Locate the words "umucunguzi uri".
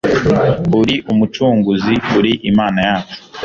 1.11-2.31